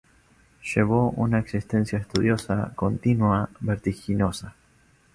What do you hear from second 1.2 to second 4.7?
existencia estudiosa continua, vertiginosa.